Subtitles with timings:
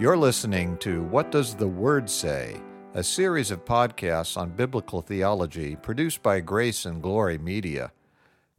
[0.00, 2.58] You're listening to What Does the Word Say?
[2.94, 7.92] A series of podcasts on biblical theology produced by Grace and Glory Media.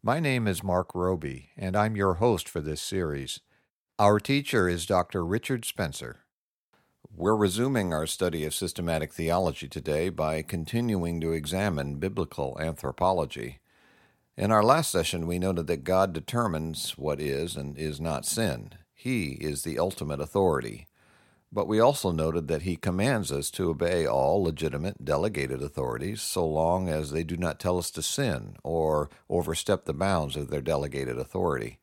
[0.03, 3.39] My name is Mark Roby, and I'm your host for this series.
[3.97, 5.25] Our teacher is Dr.
[5.25, 6.19] Richard Spencer.
[7.11, 13.61] We're resuming our study of systematic theology today by continuing to examine biblical anthropology.
[14.37, 18.73] In our last session, we noted that God determines what is and is not sin.
[18.93, 20.85] He is the ultimate authority.
[21.53, 26.47] But we also noted that he commands us to obey all legitimate delegated authorities so
[26.47, 30.61] long as they do not tell us to sin or overstep the bounds of their
[30.61, 31.79] delegated authority.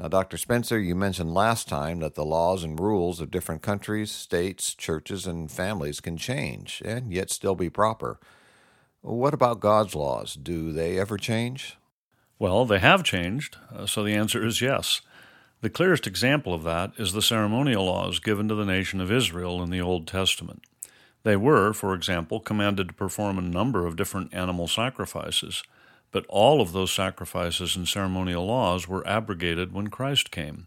[0.00, 0.36] Now, Dr.
[0.36, 5.28] Spencer, you mentioned last time that the laws and rules of different countries, states, churches,
[5.28, 8.18] and families can change and yet still be proper.
[9.02, 10.34] What about God's laws?
[10.34, 11.76] Do they ever change?
[12.40, 15.02] Well, they have changed, uh, so the answer is yes.
[15.62, 19.62] The clearest example of that is the ceremonial laws given to the nation of Israel
[19.62, 20.64] in the Old Testament.
[21.22, 25.62] They were, for example, commanded to perform a number of different animal sacrifices,
[26.10, 30.66] but all of those sacrifices and ceremonial laws were abrogated when Christ came.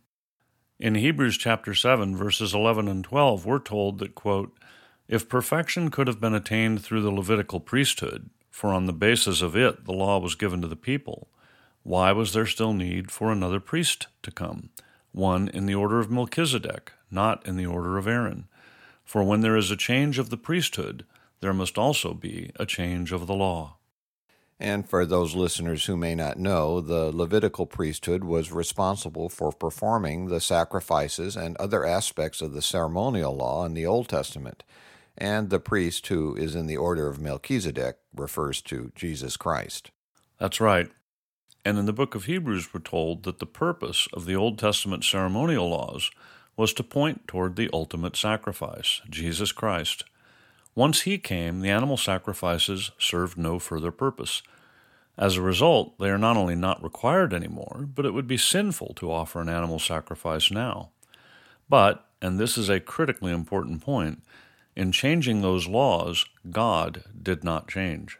[0.80, 4.58] In Hebrews chapter 7 verses 11 and 12 we're told that quote,
[5.10, 9.58] if perfection could have been attained through the Levitical priesthood, for on the basis of
[9.58, 11.28] it the law was given to the people,
[11.84, 14.70] why was there still need for another priest to come?
[15.16, 18.48] One in the order of Melchizedek, not in the order of Aaron.
[19.04, 21.06] For when there is a change of the priesthood,
[21.40, 23.78] there must also be a change of the law.
[24.60, 30.28] And for those listeners who may not know, the Levitical priesthood was responsible for performing
[30.28, 34.64] the sacrifices and other aspects of the ceremonial law in the Old Testament.
[35.18, 39.92] And the priest who is in the order of Melchizedek refers to Jesus Christ.
[40.40, 40.90] That's right.
[41.66, 45.04] And in the book of Hebrews, we're told that the purpose of the Old Testament
[45.04, 46.12] ceremonial laws
[46.56, 50.04] was to point toward the ultimate sacrifice, Jesus Christ.
[50.76, 54.44] Once he came, the animal sacrifices served no further purpose.
[55.18, 58.94] As a result, they are not only not required anymore, but it would be sinful
[58.98, 60.92] to offer an animal sacrifice now.
[61.68, 64.22] But, and this is a critically important point,
[64.76, 68.20] in changing those laws, God did not change.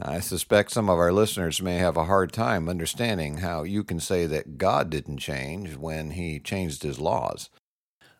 [0.00, 3.98] I suspect some of our listeners may have a hard time understanding how you can
[3.98, 7.50] say that God didn't change when he changed his laws.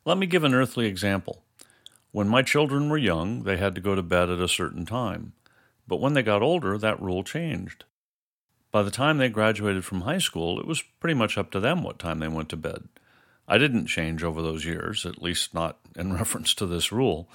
[0.04, 1.44] Let me give an earthly example.
[2.10, 5.34] When my children were young, they had to go to bed at a certain time.
[5.86, 7.84] But when they got older, that rule changed.
[8.72, 11.82] By the time they graduated from high school, it was pretty much up to them
[11.82, 12.88] what time they went to bed.
[13.46, 17.28] I didn't change over those years, at least not in reference to this rule,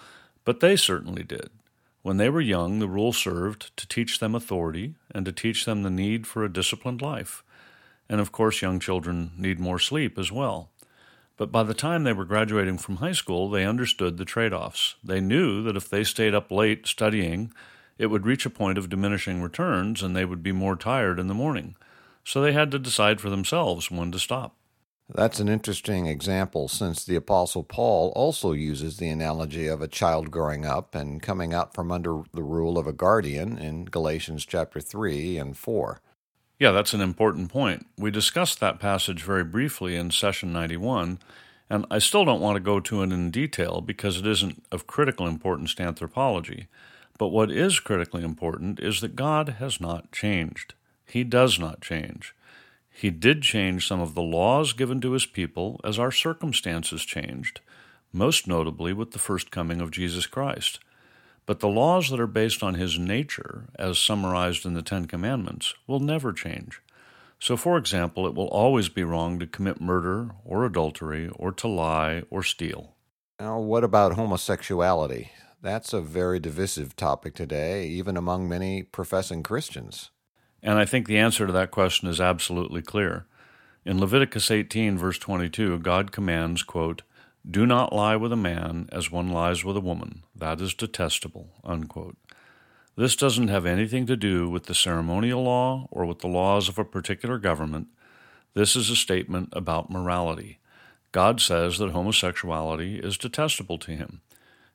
[0.43, 1.49] but they certainly did.
[2.03, 5.83] When they were young, the rule served to teach them authority and to teach them
[5.83, 7.43] the need for a disciplined life.
[8.09, 10.69] And of course, young children need more sleep as well.
[11.37, 14.95] But by the time they were graduating from high school, they understood the trade offs.
[15.01, 17.53] They knew that if they stayed up late studying,
[17.97, 21.27] it would reach a point of diminishing returns and they would be more tired in
[21.27, 21.75] the morning.
[22.25, 24.55] So they had to decide for themselves when to stop.
[25.09, 30.31] That's an interesting example since the Apostle Paul also uses the analogy of a child
[30.31, 34.79] growing up and coming out from under the rule of a guardian in Galatians chapter
[34.79, 35.99] 3 and 4.
[36.57, 37.85] Yeah, that's an important point.
[37.97, 41.19] We discussed that passage very briefly in session 91,
[41.69, 44.87] and I still don't want to go to it in detail because it isn't of
[44.87, 46.67] critical importance to anthropology.
[47.17, 50.73] But what is critically important is that God has not changed.
[51.05, 52.33] He does not change.
[52.95, 57.59] He did change some of the laws given to his people as our circumstances changed,
[58.13, 60.79] most notably with the first coming of Jesus Christ.
[61.45, 65.73] But the laws that are based on his nature, as summarized in the Ten Commandments,
[65.87, 66.81] will never change.
[67.39, 71.67] So, for example, it will always be wrong to commit murder or adultery or to
[71.67, 72.95] lie or steal.
[73.39, 75.31] Now, what about homosexuality?
[75.61, 80.11] That's a very divisive topic today, even among many professing Christians.
[80.63, 83.25] And I think the answer to that question is absolutely clear.
[83.85, 87.01] In Leviticus 18, verse 22, God commands, quote,
[87.49, 90.23] Do not lie with a man as one lies with a woman.
[90.33, 91.49] That is detestable.
[91.65, 92.15] Unquote.
[92.95, 96.79] This doesn't have anything to do with the ceremonial law or with the laws of
[96.79, 97.87] a particular government.
[98.53, 100.59] This is a statement about morality.
[101.11, 104.21] God says that homosexuality is detestable to him.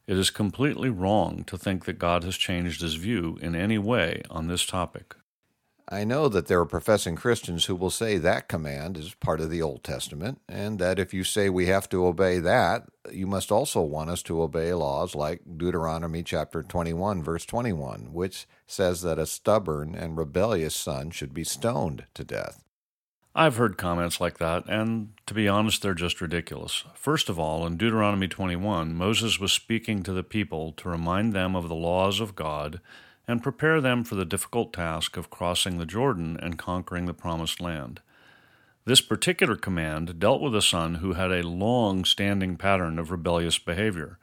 [0.06, 4.22] It is completely wrong to think that God has changed his view in any way
[4.28, 5.14] on this topic.
[5.90, 9.48] I know that there are professing Christians who will say that command is part of
[9.48, 13.50] the Old Testament, and that if you say we have to obey that, you must
[13.50, 19.18] also want us to obey laws like Deuteronomy chapter 21, verse 21, which says that
[19.18, 22.62] a stubborn and rebellious son should be stoned to death.
[23.34, 26.84] I've heard comments like that, and to be honest, they're just ridiculous.
[26.94, 31.56] First of all, in Deuteronomy 21, Moses was speaking to the people to remind them
[31.56, 32.80] of the laws of God
[33.28, 37.60] and prepare them for the difficult task of crossing the Jordan and conquering the Promised
[37.60, 38.00] Land.
[38.86, 43.58] This particular command dealt with a son who had a long standing pattern of rebellious
[43.58, 44.18] behavior.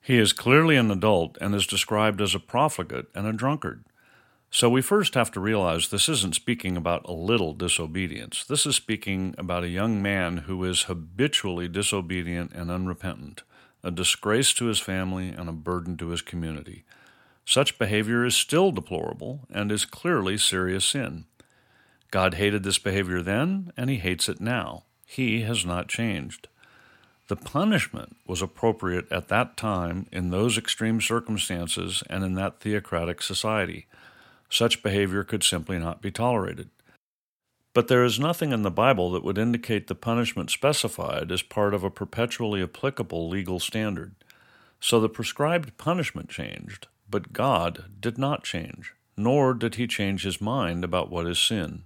[0.00, 3.84] He is clearly an adult and is described as a profligate and a drunkard.
[4.50, 8.42] So we first have to realize this isn't speaking about a little disobedience.
[8.42, 13.42] This is speaking about a young man who is habitually disobedient and unrepentant,
[13.84, 16.84] a disgrace to his family and a burden to his community.
[17.50, 21.24] Such behavior is still deplorable and is clearly serious sin.
[22.12, 24.84] God hated this behavior then, and he hates it now.
[25.04, 26.46] He has not changed.
[27.26, 33.20] The punishment was appropriate at that time in those extreme circumstances and in that theocratic
[33.20, 33.88] society.
[34.48, 36.70] Such behavior could simply not be tolerated.
[37.74, 41.74] But there is nothing in the Bible that would indicate the punishment specified as part
[41.74, 44.14] of a perpetually applicable legal standard.
[44.78, 50.40] So the prescribed punishment changed, but God did not change, nor did he change his
[50.40, 51.84] mind about what is sin.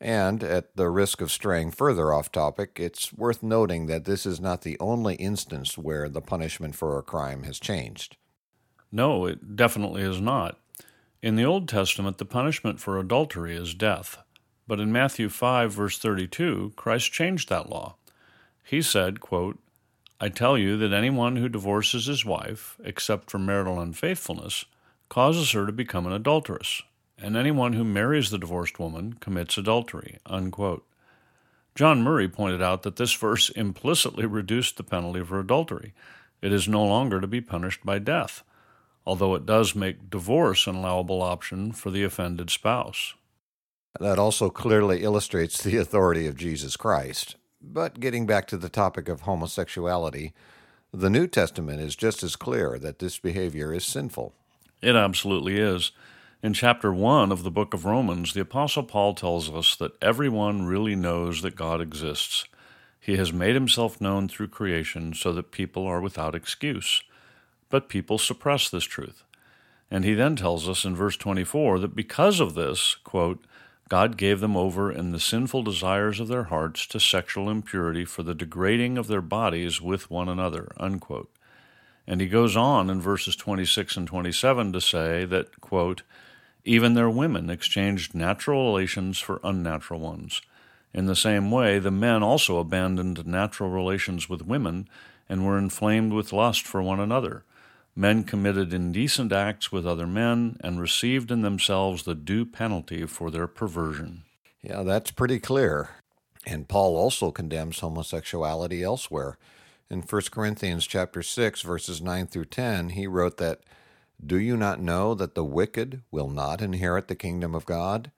[0.00, 4.40] And, at the risk of straying further off topic, it's worth noting that this is
[4.40, 8.16] not the only instance where the punishment for a crime has changed.
[8.90, 10.58] No, it definitely is not.
[11.22, 14.18] In the Old Testament, the punishment for adultery is death.
[14.66, 17.94] But in Matthew 5, verse 32, Christ changed that law.
[18.64, 19.58] He said, quote,
[20.22, 24.64] I tell you that anyone who divorces his wife, except for marital unfaithfulness,
[25.08, 26.82] causes her to become an adulteress,
[27.18, 30.18] and anyone who marries the divorced woman commits adultery.
[30.26, 30.86] Unquote.
[31.74, 35.92] John Murray pointed out that this verse implicitly reduced the penalty for adultery.
[36.40, 38.44] It is no longer to be punished by death
[39.06, 43.14] although it does make divorce an allowable option for the offended spouse.
[44.00, 47.36] That also clearly illustrates the authority of Jesus Christ.
[47.62, 50.32] But getting back to the topic of homosexuality,
[50.92, 54.34] the New Testament is just as clear that this behavior is sinful.
[54.82, 55.92] It absolutely is.
[56.42, 60.66] In chapter 1 of the book of Romans, the Apostle Paul tells us that everyone
[60.66, 62.46] really knows that God exists.
[62.98, 67.04] He has made himself known through creation so that people are without excuse.
[67.70, 69.22] But people suppress this truth.
[69.88, 73.44] And he then tells us in verse 24 that because of this, quote,
[73.92, 78.22] God gave them over in the sinful desires of their hearts to sexual impurity for
[78.22, 80.72] the degrading of their bodies with one another.
[80.78, 81.30] Unquote.
[82.06, 86.00] And he goes on in verses 26 and 27 to say that, quote,
[86.64, 90.40] even their women exchanged natural relations for unnatural ones.
[90.94, 94.88] In the same way, the men also abandoned natural relations with women
[95.28, 97.44] and were inflamed with lust for one another
[97.94, 103.30] Men committed indecent acts with other men and received in themselves the due penalty for
[103.30, 104.22] their perversion.
[104.62, 105.90] Yeah, that's pretty clear.
[106.46, 109.36] And Paul also condemns homosexuality elsewhere.
[109.90, 113.60] In 1 Corinthians chapter 6 verses 9 through 10, he wrote that
[114.24, 118.12] do you not know that the wicked will not inherit the kingdom of God?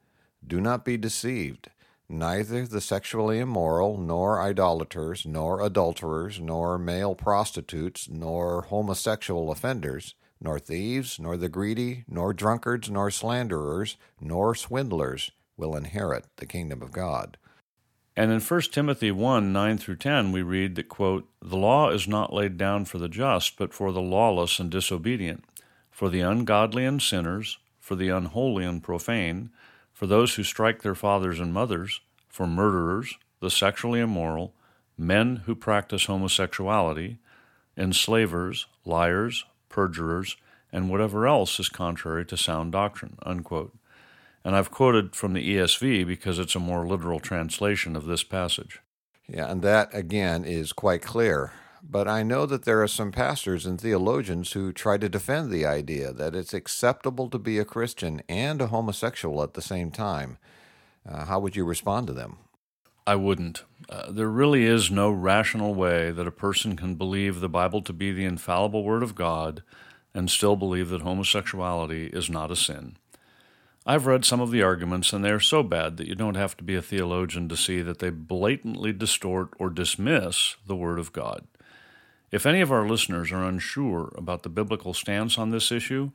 [0.47, 1.71] Do not be deceived.
[2.17, 10.61] Neither the sexually immoral, nor idolaters, nor adulterers, nor male prostitutes, nor homosexual offenders, nor
[10.61, 16.93] thieves, nor the greedy, nor drunkards, nor slanderers, nor swindlers will inherit the kingdom of
[16.93, 17.37] God.
[18.17, 22.07] And in 1 Timothy 1 9 through 10, we read that, quote, The law is
[22.07, 25.45] not laid down for the just, but for the lawless and disobedient,
[25.91, 29.51] for the ungodly and sinners, for the unholy and profane
[29.95, 34.53] for those who strike their fathers and mothers, for murderers, the sexually immoral,
[34.99, 37.19] men who practice homosexuality,
[37.77, 40.37] enslavers, liars, perjurers,
[40.73, 43.17] and whatever else is contrary to sound doctrine.
[43.23, 43.73] Unquote.
[44.45, 48.81] And I've quoted from the ESV because it's a more literal translation of this passage.
[49.29, 51.53] Yeah, and that again is quite clear.
[51.87, 55.67] But I know that there are some pastors and theologians who try to defend the
[55.67, 60.39] idea that it's acceptable to be a Christian and a homosexual at the same time.
[61.07, 62.39] Uh, how would you respond to them?
[63.07, 63.65] I wouldn't.
[63.91, 67.93] Uh, there really is no rational way that a person can believe the Bible to
[67.93, 69.63] be the infallible Word of God
[70.15, 72.97] and still believe that homosexuality is not a sin.
[73.85, 76.57] I've read some of the arguments, and they are so bad that you don't have
[76.57, 81.13] to be a theologian to see that they blatantly distort or dismiss the Word of
[81.13, 81.47] God.
[82.35, 86.11] If any of our listeners are unsure about the biblical stance on this issue,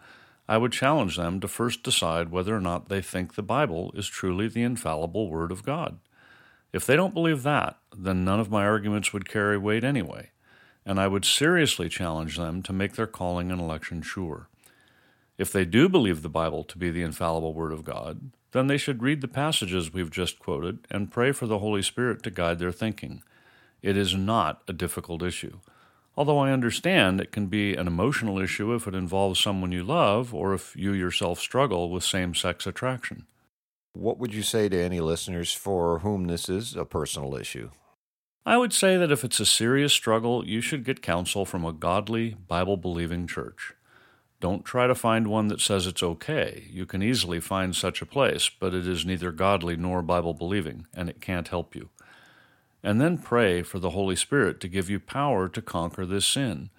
[0.49, 4.05] I would challenge them to first decide whether or not they think the Bible is
[4.05, 5.99] truly the infallible Word of God.
[6.73, 10.31] If they don't believe that, then none of my arguments would carry weight anyway,
[10.85, 14.49] and I would seriously challenge them to make their calling and election sure.
[15.37, 18.77] If they do believe the Bible to be the infallible Word of God, then they
[18.77, 22.59] should read the passages we've just quoted and pray for the Holy Spirit to guide
[22.59, 23.23] their thinking.
[23.81, 25.59] It is not a difficult issue.
[26.19, 30.33] Although I understand it can be an emotional issue if it involves someone you love
[30.33, 33.25] or if you yourself struggle with same sex attraction.
[33.93, 37.69] What would you say to any listeners for whom this is a personal issue?
[38.45, 41.71] I would say that if it's a serious struggle, you should get counsel from a
[41.71, 43.73] godly, Bible believing church.
[44.41, 46.65] Don't try to find one that says it's okay.
[46.69, 50.85] You can easily find such a place, but it is neither godly nor Bible believing,
[50.93, 51.87] and it can't help you.
[52.83, 56.69] And then pray for the Holy Spirit to give you power to conquer this sin.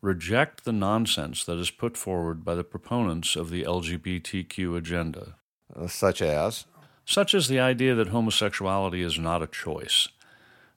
[0.00, 5.36] Reject the nonsense that is put forward by the proponents of the LGBTQ agenda.
[5.74, 6.66] Uh, such as?
[7.06, 10.08] Such as the idea that homosexuality is not a choice.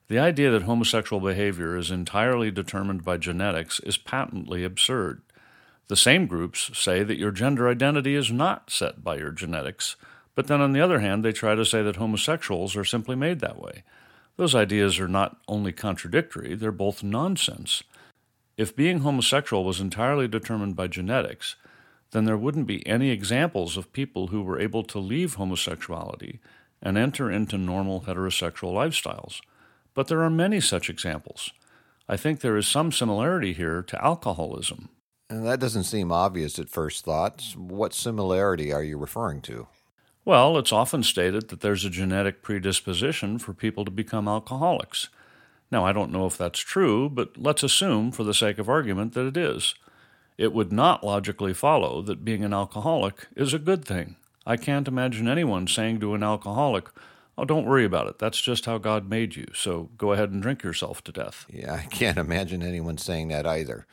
[0.08, 5.20] The idea that homosexual behavior is entirely determined by genetics is patently absurd.
[5.88, 9.96] The same groups say that your gender identity is not set by your genetics,
[10.34, 13.40] but then on the other hand, they try to say that homosexuals are simply made
[13.40, 13.84] that way.
[14.38, 17.82] Those ideas are not only contradictory, they're both nonsense.
[18.56, 21.56] If being homosexual was entirely determined by genetics,
[22.12, 26.38] then there wouldn't be any examples of people who were able to leave homosexuality
[26.80, 29.40] and enter into normal heterosexual lifestyles.
[29.92, 31.52] But there are many such examples.
[32.08, 34.88] I think there is some similarity here to alcoholism.
[35.28, 37.42] And that doesn't seem obvious at first thought.
[37.56, 39.66] What similarity are you referring to?
[40.28, 45.08] Well, it's often stated that there's a genetic predisposition for people to become alcoholics.
[45.70, 49.14] Now, I don't know if that's true, but let's assume, for the sake of argument,
[49.14, 49.74] that it is.
[50.36, 54.16] It would not logically follow that being an alcoholic is a good thing.
[54.44, 56.90] I can't imagine anyone saying to an alcoholic,
[57.38, 58.18] Oh, don't worry about it.
[58.18, 59.46] That's just how God made you.
[59.54, 61.46] So go ahead and drink yourself to death.
[61.48, 63.86] Yeah, I can't imagine anyone saying that either.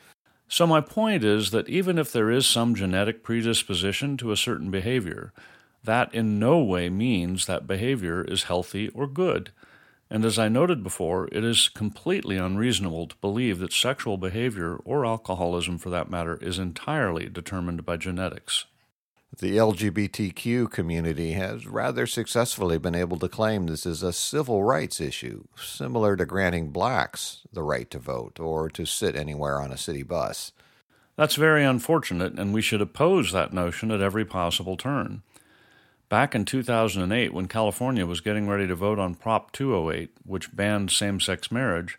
[0.48, 4.70] So, my point is that even if there is some genetic predisposition to a certain
[4.70, 5.32] behavior,
[5.86, 9.50] that in no way means that behavior is healthy or good.
[10.08, 15.04] And as I noted before, it is completely unreasonable to believe that sexual behavior, or
[15.04, 18.66] alcoholism for that matter, is entirely determined by genetics.
[19.38, 25.00] The LGBTQ community has rather successfully been able to claim this is a civil rights
[25.00, 29.76] issue, similar to granting blacks the right to vote or to sit anywhere on a
[29.76, 30.52] city bus.
[31.16, 35.22] That's very unfortunate, and we should oppose that notion at every possible turn.
[36.08, 40.92] Back in 2008, when California was getting ready to vote on Prop 208, which banned
[40.92, 41.98] same sex marriage,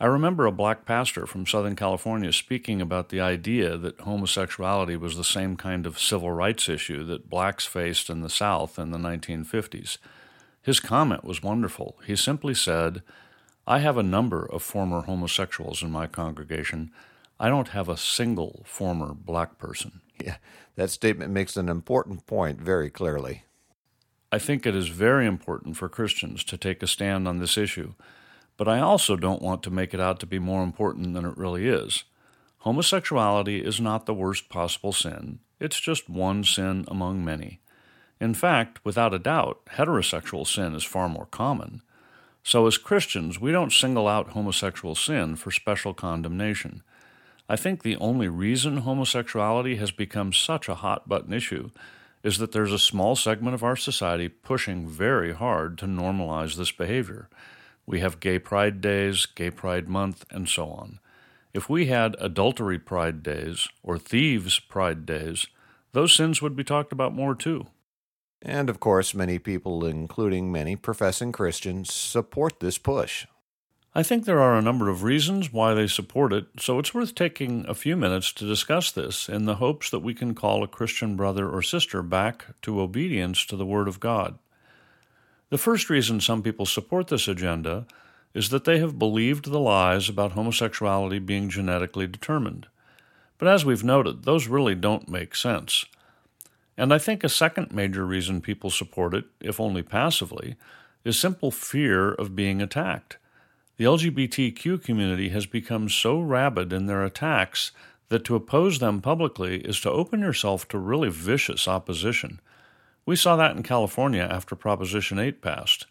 [0.00, 5.16] I remember a black pastor from Southern California speaking about the idea that homosexuality was
[5.16, 8.98] the same kind of civil rights issue that blacks faced in the South in the
[8.98, 9.98] 1950s.
[10.62, 11.98] His comment was wonderful.
[12.06, 13.02] He simply said,
[13.66, 16.90] I have a number of former homosexuals in my congregation.
[17.42, 20.00] I don't have a single former black person.
[20.24, 20.36] Yeah,
[20.76, 23.44] that statement makes an important point very clearly.
[24.30, 27.92] I think it is very important for Christians to take a stand on this issue
[28.56, 31.36] but I also don't want to make it out to be more important than it
[31.36, 32.04] really is.
[32.58, 37.60] Homosexuality is not the worst possible sin, it's just one sin among many.
[38.20, 41.82] In fact, without a doubt, heterosexual sin is far more common.
[42.44, 46.82] So, as Christians, we don't single out homosexual sin for special condemnation.
[47.48, 51.70] I think the only reason homosexuality has become such a hot button issue
[52.22, 56.70] is that there's a small segment of our society pushing very hard to normalize this
[56.70, 57.28] behavior.
[57.84, 61.00] We have Gay Pride Days, Gay Pride Month, and so on.
[61.52, 65.46] If we had adultery pride days or thieves pride days,
[65.92, 67.66] those sins would be talked about more too.
[68.40, 73.26] And of course, many people, including many professing Christians, support this push.
[73.94, 77.14] I think there are a number of reasons why they support it, so it's worth
[77.14, 80.68] taking a few minutes to discuss this in the hopes that we can call a
[80.68, 84.38] Christian brother or sister back to obedience to the Word of God.
[85.50, 87.86] The first reason some people support this agenda
[88.32, 92.68] is that they have believed the lies about homosexuality being genetically determined.
[93.36, 95.84] But as we've noted, those really don't make sense.
[96.78, 100.56] And I think a second major reason people support it, if only passively,
[101.04, 103.18] is simple fear of being attacked.
[103.82, 107.72] The LGBTQ community has become so rabid in their attacks
[108.10, 112.40] that to oppose them publicly is to open yourself to really vicious opposition.
[113.04, 115.86] We saw that in California after Proposition 8 passed.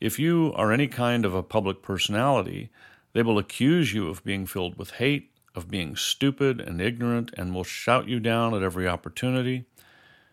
[0.00, 2.70] If you are any kind of a public personality,
[3.12, 7.54] they will accuse you of being filled with hate, of being stupid and ignorant, and
[7.54, 9.66] will shout you down at every opportunity.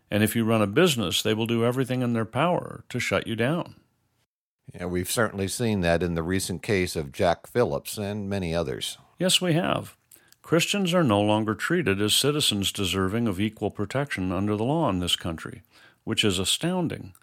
[0.10, 3.28] And if you run a business, they will do everything in their power to shut
[3.28, 3.76] you down.
[4.74, 8.98] Yeah, we've certainly seen that in the recent case of Jack Phillips and many others.
[9.20, 9.96] Yes, we have.
[10.42, 15.00] Christians are no longer treated as citizens deserving of equal protection under the law in
[15.00, 15.62] this country,
[16.04, 17.14] which is astounding.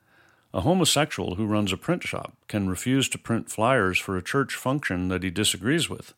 [0.54, 4.54] A homosexual who runs a print shop can refuse to print flyers for a church
[4.54, 6.14] function that he disagrees with,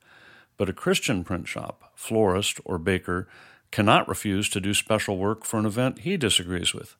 [0.56, 3.26] but a Christian print shop, florist, or baker
[3.70, 6.94] cannot refuse to do special work for an event he disagrees with.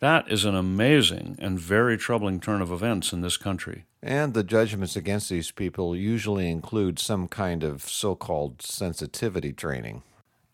[0.00, 3.84] That is an amazing and very troubling turn of events in this country.
[4.00, 10.02] And the judgments against these people usually include some kind of so called sensitivity training.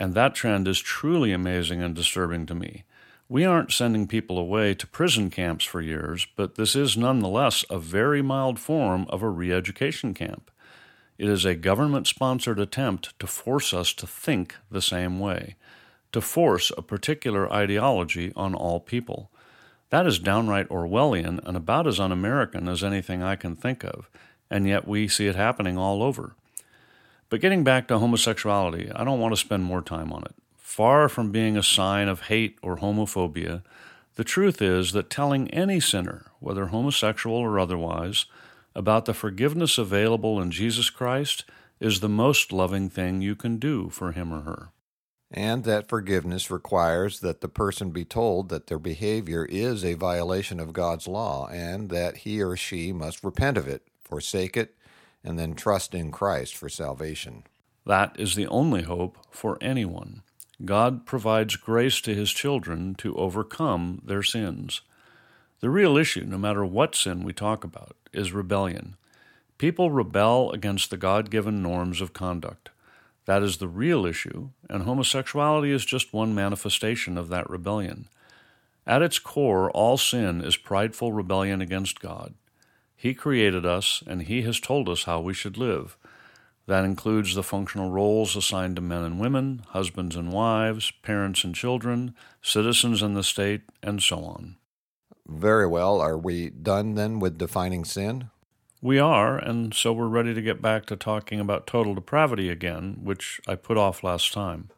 [0.00, 2.84] And that trend is truly amazing and disturbing to me.
[3.28, 7.78] We aren't sending people away to prison camps for years, but this is nonetheless a
[7.78, 10.50] very mild form of a re education camp.
[11.18, 15.56] It is a government sponsored attempt to force us to think the same way,
[16.12, 19.30] to force a particular ideology on all people.
[19.90, 24.08] That is downright Orwellian and about as un American as anything I can think of,
[24.50, 26.34] and yet we see it happening all over.
[27.30, 30.34] But getting back to homosexuality, I don't want to spend more time on it.
[30.56, 33.62] Far from being a sign of hate or homophobia,
[34.16, 38.26] the truth is that telling any sinner, whether homosexual or otherwise,
[38.74, 41.44] about the forgiveness available in Jesus Christ
[41.80, 44.68] is the most loving thing you can do for him or her.
[45.36, 50.60] And that forgiveness requires that the person be told that their behavior is a violation
[50.60, 54.76] of God's law and that he or she must repent of it, forsake it,
[55.24, 57.42] and then trust in Christ for salvation.
[57.84, 60.22] That is the only hope for anyone.
[60.64, 64.82] God provides grace to his children to overcome their sins.
[65.58, 68.94] The real issue, no matter what sin we talk about, is rebellion.
[69.58, 72.70] People rebel against the God given norms of conduct.
[73.26, 78.08] That is the real issue, and homosexuality is just one manifestation of that rebellion.
[78.86, 82.34] At its core, all sin is prideful rebellion against God.
[82.94, 85.96] He created us, and He has told us how we should live.
[86.66, 91.54] That includes the functional roles assigned to men and women, husbands and wives, parents and
[91.54, 94.56] children, citizens in the state, and so on.
[95.26, 96.00] Very well.
[96.00, 98.30] Are we done then with defining sin?
[98.84, 102.98] We are, and so we're ready to get back to talking about total depravity again,
[103.02, 104.68] which I put off last time.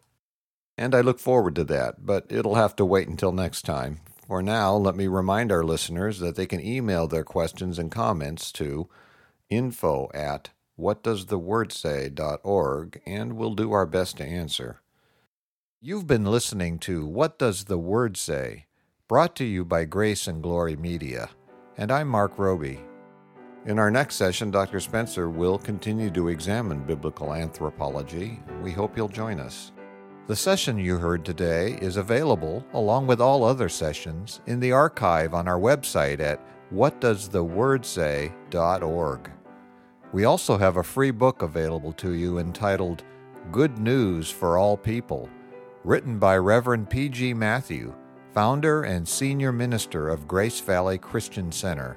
[0.79, 3.99] And I look forward to that, but it'll have to wait until next time.
[4.29, 8.53] For now, let me remind our listeners that they can email their questions and comments
[8.53, 8.89] to
[9.51, 14.83] info at whatdoesthewordsay.org, and we'll do our best to answer.
[15.81, 18.67] You've been listening to What Does the Word Say?
[19.09, 21.31] brought to you by Grace and Glory Media.
[21.77, 22.86] And I'm Mark Roby.
[23.67, 24.79] In our next session, Dr.
[24.79, 28.39] Spencer will continue to examine biblical anthropology.
[28.63, 29.73] We hope you'll join us.
[30.29, 35.35] The session you heard today is available, along with all other sessions, in the archive
[35.35, 36.41] on our website at
[36.73, 39.31] whatdoesthewordsay.org.
[40.13, 43.03] We also have a free book available to you entitled
[43.51, 45.29] Good News for All People,
[45.83, 47.35] written by Reverend P.G.
[47.35, 47.93] Mathew
[48.33, 51.97] founder and senior minister of Grace Valley Christian Center.